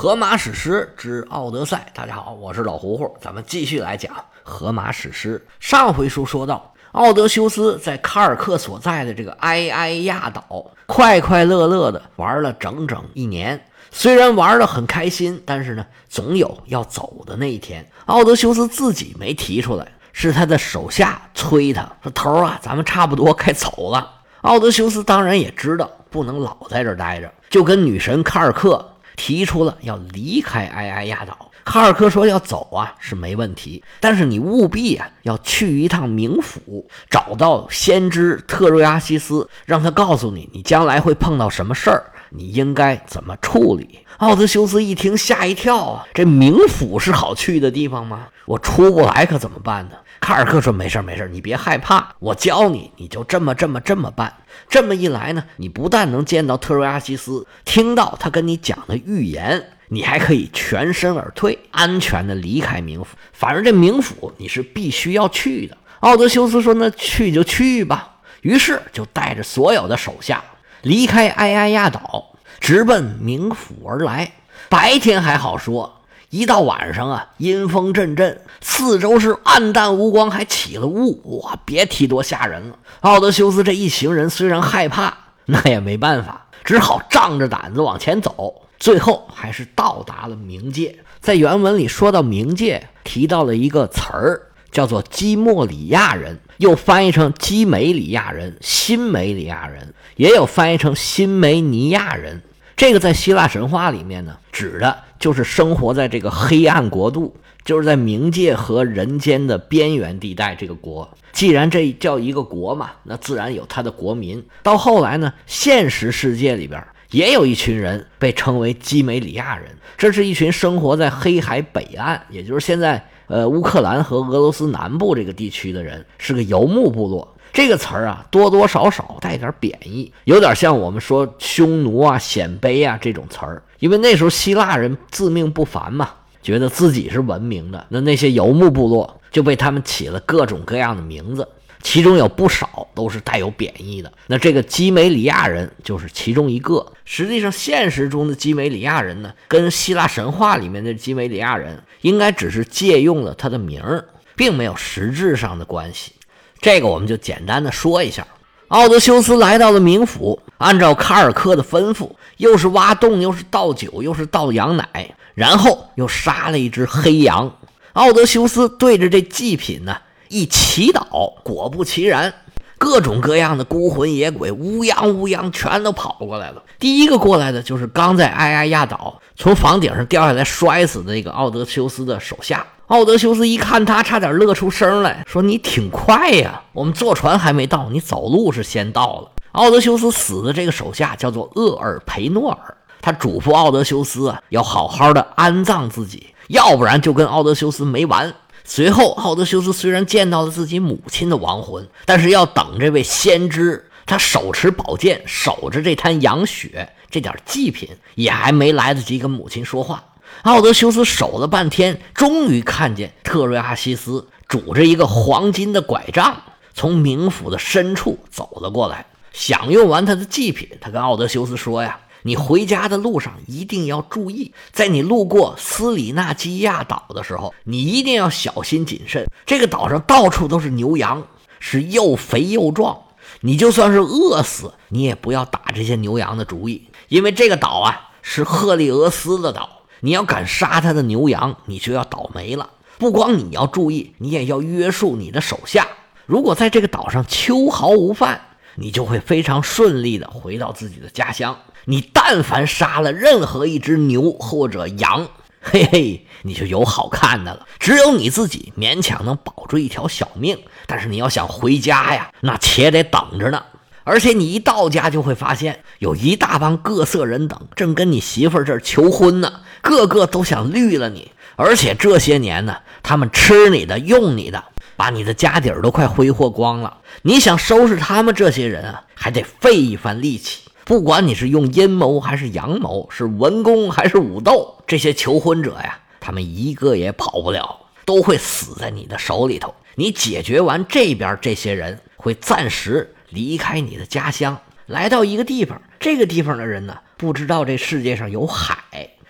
[0.00, 5.44] 荷马史诗之《奥德赛》，大家好，我是老胡胡，咱们继续来讲荷马史诗。
[5.58, 13.60] 上回书说到，奥德修斯在卡尔克所在的这个埃埃亚岛，快快乐乐的玩了整整一年。
[13.90, 17.84] 虽然玩的很开心，但是呢，总有要走的那一天。
[18.06, 24.08] 奥德修斯自己没提出来，是他的手下催他说：“头啊，咱们差不多该走了。”
[24.42, 28.88] 奥德修斯当然也知道不能老在这儿待着，就跟女神卡尔克。
[29.18, 44.00] 提出了要离开埃埃亚岛，卡尔科说要走啊是没问题，但是你务必啊要去一趟冥府，找到先知特瑞阿西斯，让他告诉你你将来会碰到什么事儿，你应该怎么处理。
[44.18, 48.28] 奥德修斯一听吓一跳啊，这冥府是好去的地方吗？
[48.46, 49.96] 我出不来可怎么办呢？
[50.20, 54.34] 卡尔克说：“没事没事你别害怕，我教你，你就这么这么这么办。
[54.68, 63.16] 这么一来呢，你不但能见到特瑞阿西斯，听到他跟你讲的预言，你还可以全身而退，安全的离开冥府。
[63.32, 70.42] 反正这冥府你是必须要去的。”奥德修斯说：“那去就去吧。”于是就带着所有的手下
[70.82, 74.32] 离开埃埃亚岛，直奔冥府而来。
[74.68, 75.94] 白天还好说。
[76.30, 82.76] 一到晚上啊，阴风阵阵，四周是暗淡无光，还起了雾，哇，别提多吓人了。
[83.00, 88.60] 奥德修斯这一行人虽然害怕，那也没办法，只好仗着胆子往前走。
[88.78, 90.98] 最后还是到达了冥界。
[91.18, 102.42] 在原文里说到冥界，提到了一个词儿，叫做基莫里亚人，又翻译成基美里亚人、新美里亚人，也有翻译成新梅尼亚人。
[102.76, 110.56] 这个在希腊神话里面呢，指的就是生活在这个黑暗国度，就是在冥界和人间的边缘地带。
[110.56, 114.44] 这个国，既然这叫一个国嘛，那自然有他的国民。
[114.64, 127.36] 到后来呢，现实世界里边也有一群人被称为基梅里亚人，这是一群生活在黑海北岸，也就是现在呃乌克兰和俄罗斯南部这个地区的人，是个游牧部落。
[127.58, 133.60] 这个词儿啊，多多少少带点贬义，有点像我们说匈奴啊、鲜卑啊这种词儿。
[133.80, 136.08] 因为那时候希腊人自命不凡嘛，
[136.40, 141.48] 觉得自己是文明的，那那些游牧部落就被他们起了各种各样的名字，
[141.82, 144.12] 其中有不少都是带有贬义的。
[144.28, 146.86] 那这个基美里亚人就是其中一个。
[147.04, 154.04] 实际上，现实中的基美里亚人呢，跟希腊神话里面的基美里亚人应该只是借用了他的名儿，
[154.36, 156.12] 并没有实质上的关系。
[156.60, 158.26] 这个我们就简单的说一下。
[158.68, 167.56] 奥德修斯来到了冥府，按照卡尔克的吩咐，又是挖洞，又是倒酒，又是倒羊奶，然后又杀了一只黑羊。
[167.94, 169.96] 奥德修斯对着这祭品呢
[170.28, 172.34] 一祈祷，果不其然，
[172.76, 176.62] 各种各样的孤魂野鬼乌泱乌泱全都跑过来了。
[176.78, 182.66] 第一个过来的就是刚在埃埃亚岛从房顶上掉下来摔死的那个奥德修斯的手下。
[182.88, 198.34] 奥德修斯一看他，差点乐出声来说：“你挺快呀，我们坐船还没到，你走路是先到了。”奥德修斯死的这个手下叫做厄尔培诺尔，他嘱咐奥德修斯啊，要好好的安葬自己，要不然就跟奥德修斯没完。
[198.64, 210.04] 随后，奥德修斯虽然见到了自己母亲的亡魂，但是要等这位先知，他手持宝剑守着这滩羊血，这点祭品也还没来得及跟母亲说话。
[210.42, 216.42] 奥德修斯守了半天，终于看见特瑞阿西斯拄着一个黄金的拐杖，
[216.74, 219.06] 从冥府的深处走了过来。
[219.32, 229.26] 享用完他的祭品，他跟奥德修斯说：“呀，你回家的路上一定要注意，在你路过斯里纳基亚岛的时候，你一定要小心谨慎。
[229.46, 231.26] 这个岛上到处都是牛羊，
[231.58, 232.98] 是又肥又壮。
[233.40, 242.70] 你就算是饿死，你也不要打这些牛羊的主意，因为这个岛啊是赫利俄斯的岛。”你要敢杀他的牛羊，你就要倒霉了。
[242.98, 245.88] 不光你要注意，你也要约束你的手下。
[246.24, 248.40] 如果在这个岛上秋毫无犯，
[248.76, 251.58] 你就会非常顺利的回到自己的家乡。
[251.86, 255.26] 你但凡杀了任何一只牛或者羊，
[255.70, 257.66] 嘿嘿，你就有好看的了。
[257.78, 263.62] 只有你自己勉强能保住一条小命，但是你要想回家呀，那且得等着呢。
[264.04, 271.32] 而且你一到家就会发现，有一大帮各色人等正跟你媳妇儿这儿求婚呢，个个都想绿了你。
[271.56, 274.64] 而且这些年呢，他们吃你的、用你的，
[274.96, 276.98] 把你的家底儿都快挥霍光了。
[277.22, 280.62] 你想收拾他们这些人啊，还得费一番力气。
[280.86, 289.74] 不管你是用阴谋还是阳谋，是文攻还是武斗，这些求婚者呀，他们一个也跑不了，都会死在你的手里头。
[289.94, 293.14] 你解决完这边这些人，会暂时。
[293.28, 298.78] 离开你的家乡，来到一个地方，这个地方的人呢，不知道这世界上有海，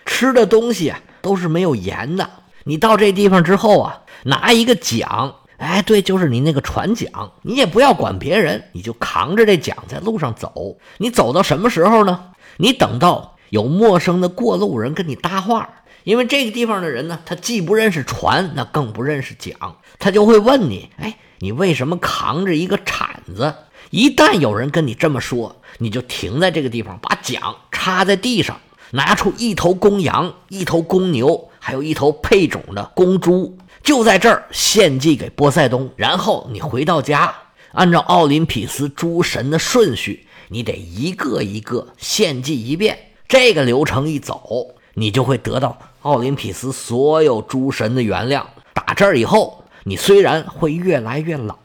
[0.05, 2.29] 吃的东西啊都是没有盐的。
[2.63, 7.11] 你到这地方之后啊，拿一个桨，哎，对，就是你那个船桨，
[7.41, 10.77] 你也不要管别人，你就扛着这桨在路上走。
[10.97, 12.31] 你走到什么时候呢？
[12.55, 15.69] 你等到有陌生的过路人跟你搭话，
[16.03, 23.53] 因为这个地方的人呢，他既不认识船，那更不认识桨，他就会问你，哎，你为什么扛着一个铲子？
[23.89, 27.41] 一旦有人跟你这么说，你就停在这个地方，把桨
[27.71, 28.59] 插在地上，
[28.91, 35.89] 拿出一头公羊、一头公牛，还有一头配种的公猪，就在这儿献祭给波塞冬。
[35.95, 37.33] 然后你回到家，
[37.71, 42.97] 按照奥林匹斯诸神的顺序，你得一个一个献祭一遍。
[43.29, 48.43] 这个流程一走，你就会得到奥林匹斯所有诸神的原谅。
[48.73, 51.55] 打这儿以后，你虽然会越来越老。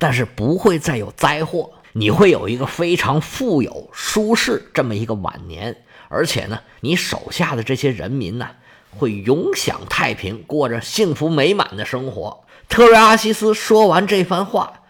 [0.00, 5.76] 但是不会再有灾祸，你会有一个非常富有、舒适这么一个晚年，
[6.08, 8.48] 而且呢，你手下的这些人民呢，
[8.96, 12.44] 会永享太平，过着幸福美满的生活。
[12.68, 14.82] 特瑞阿西斯说完这番话，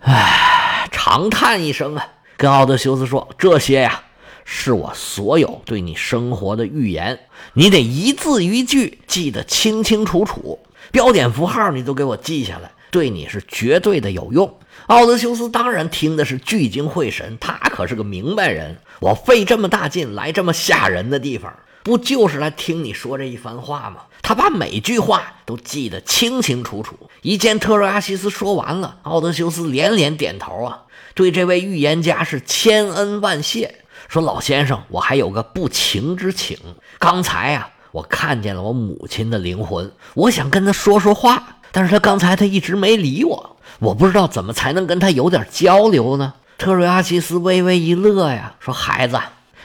[0.00, 2.06] 唉，长叹一声啊，
[2.36, 4.02] 跟奥德修斯说：“这些呀，
[4.52, 7.20] 是我所有对你生活的预言，
[7.54, 10.58] 你得一字一句记得清清楚楚，
[10.90, 14.52] 标点符号你都给我记下来。”对你是绝对的有用。
[14.86, 18.78] 奥德修斯当然听的是聚精会神，他可是个明白人。
[18.98, 21.54] 我费这么大劲来这么吓人的地方，
[21.84, 24.06] 不就是来听你说这一番话吗？
[24.20, 26.98] 他把每句话都记得清清楚楚。
[27.22, 30.82] 一见特洛阿西斯说完了，奥德修斯连连点头啊，
[31.14, 33.76] 对这位预言家是千恩万谢。
[34.08, 36.58] 说老先生，我还有个不情之请。
[36.98, 41.56] 刚才啊，我看见了我母亲的灵魂，我想跟他说说话。
[41.72, 46.34] 但是他刚才他一直没理我，我不知道怎么才能跟他有点交流呢。
[46.58, 49.16] 特瑞阿西斯微微一乐呀，说：“孩子，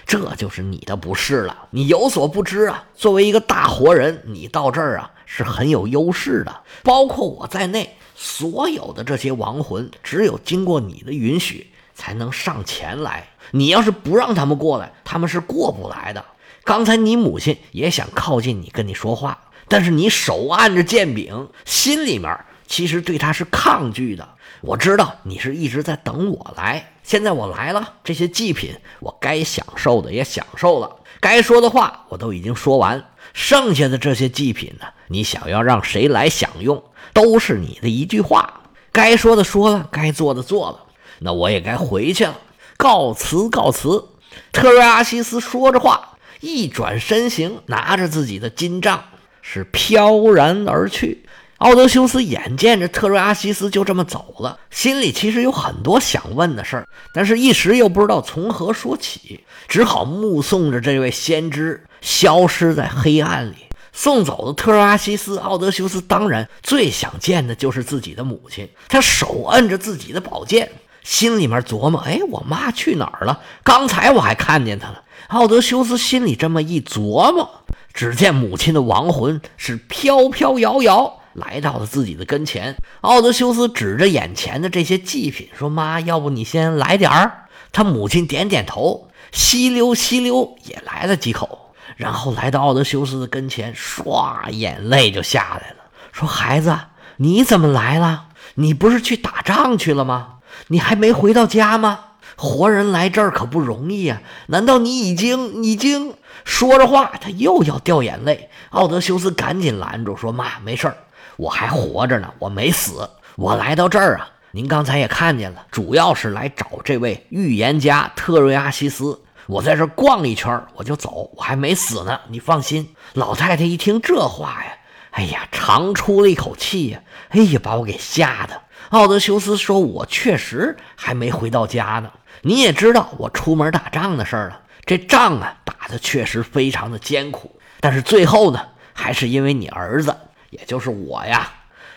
[0.06, 1.68] 这就是你的不是了。
[1.72, 6.56] 你有所不知啊，作为一个大活人，你到这儿啊是很有优势的。
[6.84, 13.28] 包括我在内，所有的这些亡魂，只有经过你的允许才能上前来。
[13.56, 16.26] 你要是不让他们过来，他们是过不来的。
[16.66, 22.38] 刚才你母亲也想靠近你，跟你说话。”但是你手按着剑柄，心里面
[22.68, 24.28] 其实对他是抗拒的。
[24.62, 33.04] 我知道你是一直在等我来，现在我来了，这些祭品我该享受的也享受了，该说的话我都已经说完，
[33.34, 38.62] 剩下的这些祭品呢，你想要让谁来享用，都是你的一句话。
[38.92, 40.80] 该说的说了，该做的做了，
[41.20, 42.38] 那我也该回去了，
[42.78, 44.06] 告辞告辞。
[44.52, 49.04] 特瑞阿西斯说着话，一转身形，拿着自己的金杖。
[49.48, 51.24] 是飘然而去。
[51.60, 63.56] 奥德修斯眼见着特瑞阿西斯就这么走了，心里其实有很多想问的事儿，但是一时又不知道从何说起，只好目送着这位先知消失在黑暗里。
[63.94, 68.68] 送走的特瑞阿西斯，奥德修斯当然最想见的就是自己的母亲。
[68.90, 70.70] 他手摁着自己的宝剑，
[71.06, 73.40] 心里面琢磨：哎，我妈去哪儿了？
[73.64, 75.04] 刚才我还看见她了。
[75.28, 77.62] 奥德修斯心里这么一琢磨。
[77.94, 82.76] 只见母亲的亡魂是飘飘摇摇来到了自己的跟前。
[83.00, 96.78] 奥德修斯指着眼前的这些祭品说：“妈，要不你先来点儿？”他母亲点点头，吸溜吸溜也来了几口，然后来到奥德修斯的跟前，唰，眼泪就下来了，说：“孩子，
[97.18, 98.26] 你怎么来了？
[98.56, 100.35] 你不是去打仗去了吗？
[100.68, 102.00] 你还没回到家吗？
[102.38, 104.22] 活人来这儿可不容易啊！
[104.48, 108.50] 难道你已经已经……”说着话，他又要掉眼泪。
[108.72, 110.98] 奥德修斯赶紧拦住，说：“妈，没事儿，
[111.38, 113.10] 我还活着呢，我没死。
[113.36, 119.22] 我来到这儿啊，您刚才也看见了，主要是来找这位预言家特瑞阿西斯。
[119.48, 122.20] 我在这逛一圈，我就走，我还没死呢。
[122.30, 124.74] 你放心。”老太太一听这话呀，
[125.12, 128.62] 哎呀，长出了一口气呀，哎呀，把我给吓的。
[128.90, 132.12] 奥德修斯说：“我确实还没回到家呢。
[132.42, 138.60] 你也知道我出门打仗的事儿了。”这仗啊打的确实非常的艰苦，但是最后呢，
[138.94, 140.16] 还是因为你儿子，
[140.52, 141.52] 也就是我呀，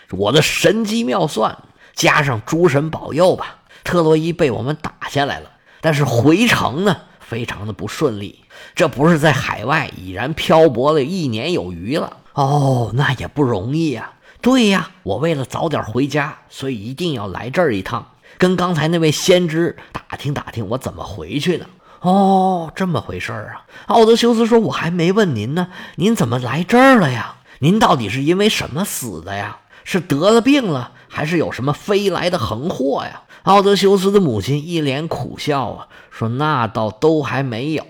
[0.09, 1.55] 我的神机妙算
[1.93, 5.51] 加上诸神保佑吧，特洛伊被我们打下来了。
[5.81, 8.43] 但是回城呢，非常的不顺利。
[8.73, 14.13] 这不是在海外已然漂泊了一年有余了哦，那也不容易呀。
[14.41, 21.65] 对呀，我为了早点回家，所以一定要来这儿一趟，跟刚才那位先知打听打听我怎么回去呢。
[22.01, 23.65] 哦，这么回事啊！
[23.87, 27.35] 奥德修斯说：“我还没问您呢，您怎么来这儿了呀？
[27.59, 29.57] 您到底是因为什么死的呀？
[29.83, 37.83] 是得了病了，还是有什么飞来的横祸呀？”奥德修斯的母亲一脸苦笑啊，说：“那倒都还没有，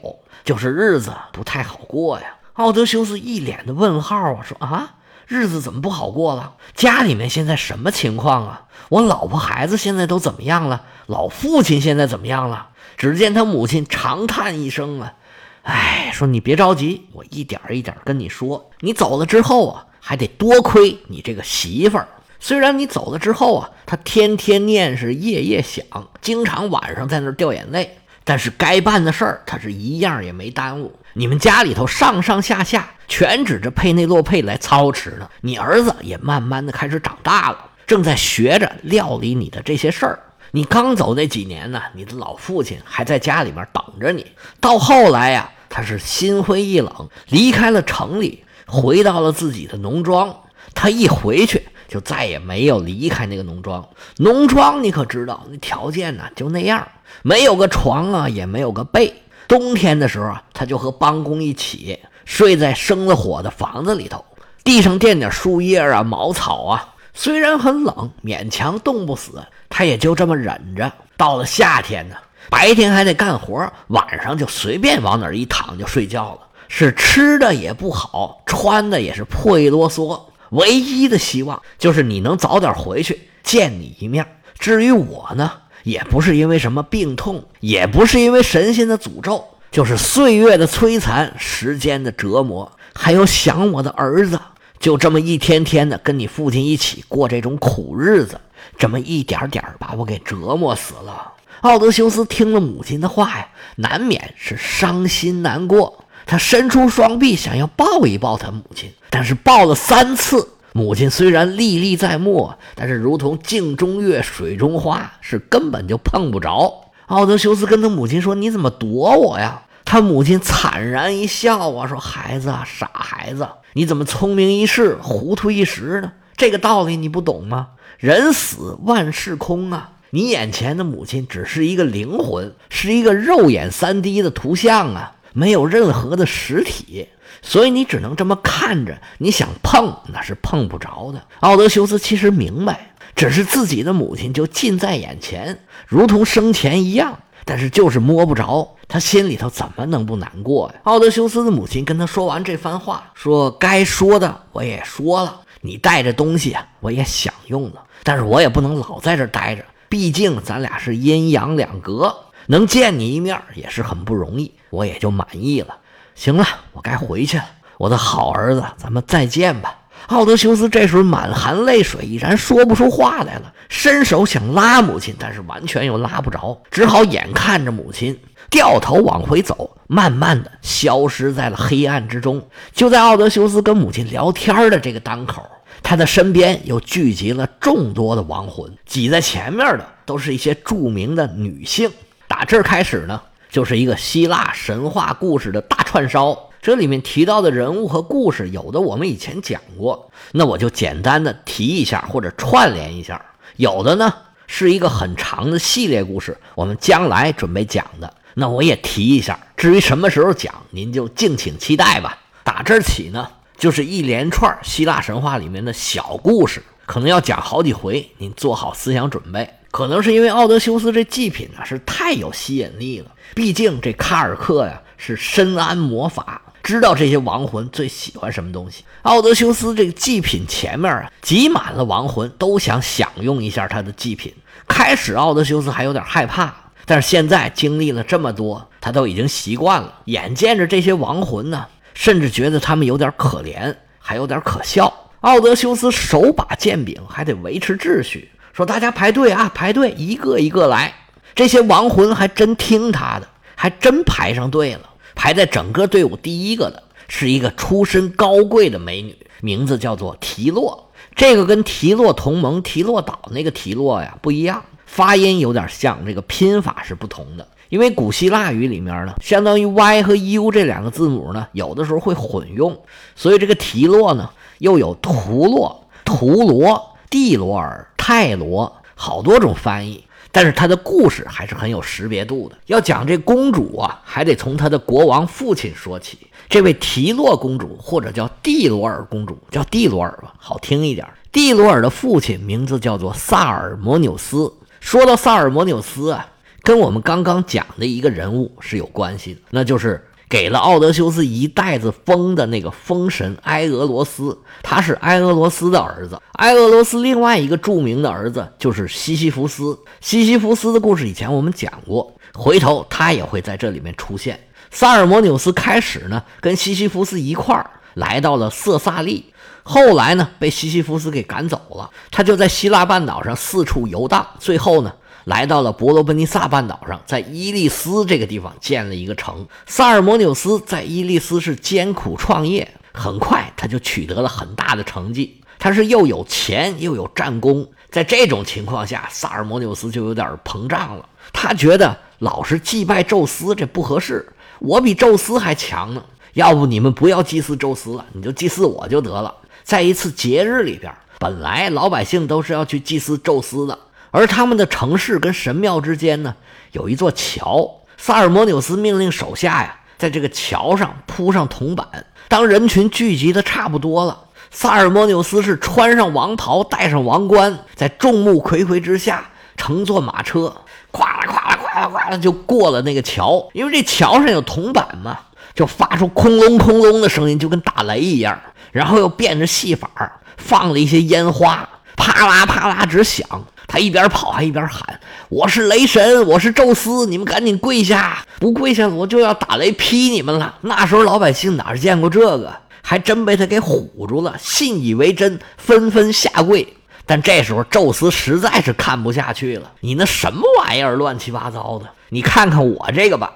[0.44, 4.96] 就是日子不太好过呀。”奥德修斯一脸的问号啊，说啊，
[5.30, 6.56] 日子怎么不好过了？
[6.74, 8.64] 家里面现在什么情况啊？
[8.90, 10.82] 我老婆孩子现在都怎么样了？
[11.06, 12.70] 老父亲现在怎么样了？
[12.98, 15.14] 只见他母亲长叹一声啊，
[15.62, 18.72] 哎，说你别着急，我一点一点跟你说。
[18.80, 22.08] 你走了之后啊，还得多亏你这个媳妇儿。
[22.40, 25.86] 虽然你走了之后啊，她天天念是夜夜想，
[26.22, 27.99] 经常晚上在那儿掉眼泪，
[28.30, 30.94] 但是该办的事儿他是一样也没耽误。
[31.14, 35.28] 你们家里头上上下下全指着佩内洛佩来操持呢。
[35.42, 37.58] 你儿子也慢慢的开始长大了。
[37.88, 40.20] 正在学着料理你的这些事儿。
[40.52, 44.24] 你刚走那几年呢，你的老父亲还在家里面等着你。
[44.60, 50.42] 到后来呀，他是心灰意冷，离开了城里，回到了自己的农庄。
[50.76, 53.86] 他一回去，就再也没有离开那个农庄。
[54.16, 56.88] 农庄你可知道，那条件呢就那样，
[57.24, 59.14] 没有个床啊，也没有个被。
[59.48, 64.24] 冬天的时候啊，他就和帮工一起睡在生了火的房子里头，
[64.64, 66.94] 地上垫点树叶啊、茅草啊。
[67.16, 70.92] 虽然很冷，勉强冻不死，他也就这么忍着。
[71.18, 72.16] 到了夏天呢，
[72.50, 76.42] 白天还得干活，晚上就随便往哪一躺就睡觉了。
[76.68, 80.22] 是吃的也不好，穿的也是破衣啰嗦。
[80.52, 84.26] 唯一的希望就是你能早点回去见你一面。
[84.58, 85.52] 至于我呢，
[85.84, 94.40] 也不是因为什么病痛，也不是因为神仙的诅咒，就是岁月的摧残、时间的折磨，还有想我的儿子。
[94.80, 98.40] 就这么一天天的跟你父亲一起过这种苦日子，
[98.78, 101.34] 这么一点点把我给折磨死了。
[101.62, 106.06] 奥德修斯听了母亲的话呀，难免是伤心难过。
[106.30, 116.92] 他伸出双臂想要抱一抱他母亲，但是抱了三次，母亲虽然历历在目，但是如同镜中月、水中花，是根本就碰不着。
[117.08, 126.12] 奥德修斯跟他母亲说：“你怎么躲我呀？”他母亲惨然一笑啊，说：“孩子啊，傻孩子，你怎么聪明一世，糊涂一时呢？
[126.38, 127.70] 这个道理你不懂吗？
[127.98, 129.94] 人死万事空啊！
[130.12, 137.08] 你眼前的母亲只是一个灵魂，是一个肉眼三 D 的图像啊，没有任何的实体，
[137.42, 138.98] 所以你只能这么看着。
[139.18, 147.20] 你想碰，那是碰不着的。”奥德修斯其实明白，只是自己的母亲就近在眼前，如同生前一样。
[147.46, 150.76] 但是就是摸不着，他心里头怎么能不难过呀？
[150.84, 162.16] 奥德修斯的母亲跟他说完这番话，说：“该说的我也说了，你带着东西啊，我也享用了，但是我也不能老在这待着，毕竟咱俩是阴阳两隔，
[162.52, 165.78] 能见你一面也是很不容易，我也就满意了。
[166.16, 167.46] 行了，我该回去了，
[167.78, 169.76] 我的好儿子，咱们再见吧。”
[170.08, 182.42] 奥德修斯这时候满含泪水，已然说不出话来了，伸手想拉母亲，但是完全又拉不着，只好眼看着母亲掉头往回走，慢慢的消失在了黑暗之中。
[182.74, 185.46] 就在奥德修斯跟母亲聊天的这个当口，
[185.84, 191.92] 他的身边又聚集了众多的亡魂，挤在前面的都是一些著名的女性。
[192.30, 193.20] 打这儿开始呢，
[193.50, 196.52] 就是一个希腊神话故事的大串烧。
[196.62, 203.20] 这里面提到的人物和故事，有的我们以前讲过，那我就简单的提一下或者串联一下；
[203.56, 204.14] 有的呢
[204.46, 209.40] 是一个很长的系列故事，我们将来准备讲的，那我也提一下。
[209.58, 212.20] 至于什么时候讲，您就敬请期待吧。
[212.44, 219.50] 打这儿起呢，就是一连串希腊神话里面的小故事，可能要讲好几回，您做好思想准备。
[219.72, 226.42] 可能是因为奥德修斯这祭品呢是太有吸引力了，毕竟这卡尔克呀是深谙魔法。
[226.62, 228.84] 知道这些亡魂最喜欢什么东西？
[229.04, 234.32] 奥德修斯这个祭品前面啊，挤满了亡魂，都想享用一下他的祭品。
[234.68, 236.54] 开始奥德修斯还有点害怕，
[236.86, 240.02] 但是现在经历了这么多，他都已经习惯了。
[240.06, 244.94] 眼见着这些亡魂呢，甚至觉得他们有点可怜，还有点可笑。
[245.22, 250.94] 奥德修斯手把剑柄，还得维持秩序，说：“大家排队啊，排队，一个一个来。”
[251.34, 254.82] 这些亡魂还真听他的，还真排上队了。
[255.16, 260.92] 排在整个队伍第一个的是一个出身高贵的美女，名字叫做提洛。
[261.16, 267.48] 这个跟提洛同盟、提洛岛那个提洛呀不一样，发音有点像，这个拼法是不同的。
[267.70, 272.78] 因为古希腊语里面呢，相当于 Y 和 U 这两个字母呢，有的时候会混用，
[273.16, 280.04] 所以这个提洛呢又有图洛、图罗、蒂罗尔、泰罗，好多种翻译。
[280.32, 282.58] 但是他的故事还是很有识别度的。
[282.66, 286.18] 要讲这公主啊，还得从她的国王父亲说起。
[286.50, 291.08] 这位提洛公主，或者叫蒂罗尔公主，叫蒂罗尔吧，好听一点。
[291.32, 294.52] 蒂罗尔的父亲名字叫做萨尔摩纽斯。
[294.80, 296.28] 说到萨尔摩纽斯啊，
[296.64, 306.22] 跟我们刚刚讲的一个人物是有关系的，那就是给了奥德修斯一袋子风的那个风神埃俄罗斯，他是埃俄罗斯的儿子。
[306.34, 309.78] 埃俄罗斯另外一个著名的儿子就是西西弗斯。
[310.02, 314.40] 西西弗斯的故事以前我们讲过，回头他也会在这里面出现。
[314.70, 319.34] 萨尔摩纽斯开始呢跟西西弗斯一块儿来到了色萨利，
[319.64, 324.94] 后来呢被西西弗斯给赶走了，他就在希腊半岛上四处游荡，最后呢。
[325.30, 329.48] 来到了伯罗奔尼撒半岛上，在伊利斯这个地方建了一个城。
[329.68, 335.40] 萨尔摩纽斯在伊利斯是艰苦创业，很快他就取得了很大的成绩。
[335.60, 341.08] 他是又有钱又有战功，在这种情况下，萨尔摩纽斯就有点膨胀了。
[341.32, 346.04] 他觉得老是祭拜宙斯这不合适，我比宙斯还强呢。
[346.34, 349.36] 要不你们不要祭祀宙斯了，你就祭祀我就得了。
[349.64, 353.78] 在一次节日里边，本来老百姓都是要去祭祀宙斯的。
[354.12, 356.36] 而他们的城市跟神庙之间呢，
[356.72, 357.82] 有一座桥。
[357.98, 361.88] 萨尔摩纽斯命令手下呀，在这个桥上铺上铜板。
[362.28, 370.56] 当人群聚集的差不多了，萨尔摩纽斯是穿上王袍，戴上王冠，在众目睽睽之下，乘坐马车，
[370.92, 373.50] 咵啦咵啦咵啦咵啦就过了那个桥。
[373.54, 375.20] 因为这桥上有铜板嘛，
[375.54, 378.40] 就发出空隆空隆的声音，就跟打雷一样。
[378.72, 381.68] 然后又变着戏法，放了一些烟花，
[382.10, 383.24] 啪啦啪啦直响。
[383.68, 385.00] 他一边跑还一边喊
[385.30, 388.26] ：“我是雷神，我是宙斯，你们赶紧跪下！
[388.40, 392.52] 不跪下，我就要打雷劈你们了。”那时候老百姓哪见过这个，
[392.82, 396.76] 还真被他给唬住了，信以为真，纷纷下跪。
[397.06, 401.88] 但这时候宙斯实在是看不下去了：“你那什么玩意儿，乱七八糟的！
[402.10, 403.32] 你看看我这个吧。”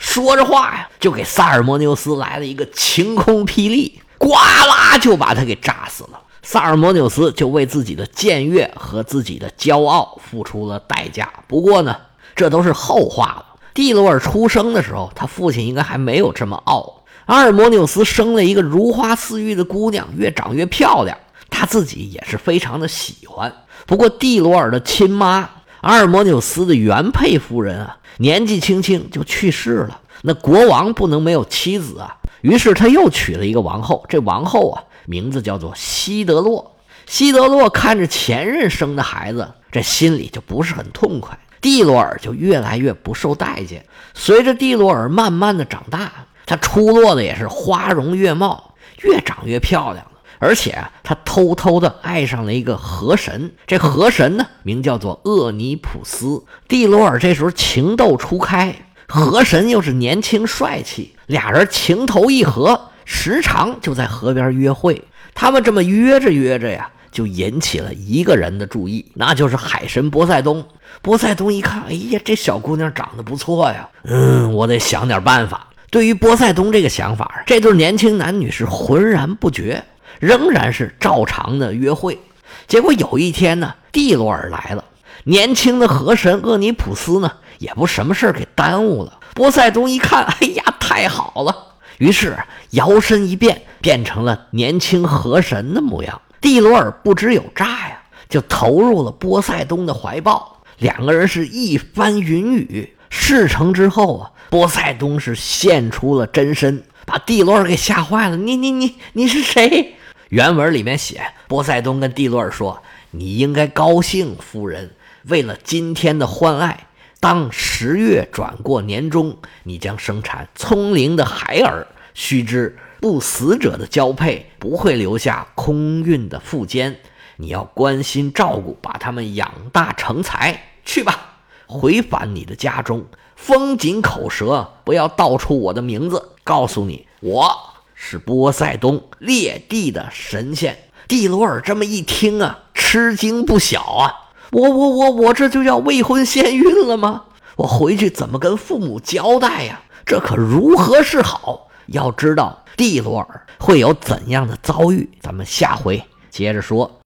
[0.00, 6.20] 说着话呀，就给萨尔摩纽斯来了一个晴空霹雳，呱啦就把他给炸死了。
[6.46, 11.32] 萨尔摩纽斯就为自己的僭越和自己的骄傲付出了代价。
[11.48, 11.96] 不过呢，
[12.36, 13.46] 这都是后话了。
[13.72, 17.02] 蒂罗尔出生的时候，他父亲应该还没有这么傲。
[17.24, 21.16] 阿尔摩纽斯生了一个如花似玉的姑娘，越长越漂亮，
[21.48, 23.50] 他自己也是非常的喜欢。
[23.86, 25.48] 不过，蒂罗尔的亲妈
[25.80, 29.98] 阿尔摩纽斯的原配夫人啊，年纪轻轻就去世了。
[30.22, 34.04] 那国王不能没有妻子啊，于是他又娶了一个王后。
[34.10, 34.84] 这王后啊。
[35.06, 36.76] 名字叫做西德洛。
[37.06, 41.38] 西德洛看着前任生的孩子，这心里就不是很痛快。
[41.60, 43.86] 蒂罗尔就越来越不受待见。
[44.14, 46.12] 随着蒂罗尔慢慢的长大，
[46.46, 50.10] 他出落的也是花容月貌，越长越漂亮了。
[50.40, 53.54] 而且他偷偷的爱上了一个河神。
[53.66, 56.44] 这河神呢，名叫做厄尼普斯。
[56.68, 58.74] 蒂罗尔这时候情窦初开，
[59.08, 62.90] 河神又是年轻帅气，俩人情投意合。
[63.04, 65.02] 时常就在河边约会，
[65.34, 70.64] 他们这么约着约着呀，就引起了一个人的注意，那就是海神波塞冬。
[71.02, 75.68] 波塞冬一看，哎呀，这小姑娘长得不错呀，嗯，我得想点办法。
[75.90, 79.84] 对于波塞冬这个想法，这对年轻男女是浑然不觉，
[80.18, 82.18] 仍然是照常的约会。
[82.66, 84.84] 结果有一天呢，蒂罗尔来了，
[85.24, 89.18] 年轻的河神厄尼普斯呢，也不什么事给耽误了。
[89.34, 91.73] 波塞冬一看，哎呀，太好了。
[91.98, 92.36] 于是
[92.70, 96.20] 摇身一变，变成了年轻河神的模样。
[96.40, 100.62] 蒂罗尔不知有诈呀，就投入了波塞冬的怀抱。
[100.78, 102.94] 两个人是一番云雨。
[103.10, 108.36] 事成之后啊，波塞冬是现出了真身，把蒂罗尔给吓坏了。
[108.36, 109.94] 你你你你是谁？
[110.30, 114.90] 原文里面写，波塞冬跟蒂罗尔说：“你应该高兴，夫人，
[115.28, 116.88] 为了今天的欢爱。”
[117.24, 121.86] 当十月转过年中，你将生产聪灵的孩儿。
[122.12, 127.00] 须知不死者的交配不会留下空孕的腹间，
[127.38, 130.64] 你要关心照顾，把他们养大成才。
[130.84, 133.06] 去吧，回返你的家中，
[133.36, 136.32] 封紧口舌，不要道出我的名字。
[136.44, 137.50] 告诉你，我
[137.94, 140.76] 是波塞冬，裂地的神仙。
[141.08, 144.12] 蒂罗尔这么一听啊，吃惊不小啊。
[144.54, 147.24] 我我我我这就要未婚先孕了吗？
[147.56, 149.80] 我回去怎么跟父母交代呀？
[150.06, 151.66] 这可如何是好？
[151.88, 155.10] 要知道蒂罗尔会有怎样的遭遇？
[155.20, 157.00] 咱们下回接着说。